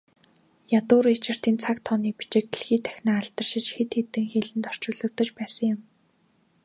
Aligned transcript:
Ядуу 0.79 0.99
Ричардын 1.05 1.55
цаг 1.63 1.77
тооны 1.85 2.09
бичиг 2.19 2.45
дэлхий 2.51 2.79
дахинаа 2.85 3.17
алдаршиж, 3.21 3.65
хэд 3.75 3.91
хэдэн 3.95 4.25
хэлэнд 4.33 4.63
орчуулагдаж 4.71 5.29
байсан 5.37 5.65
юм. 5.73 5.79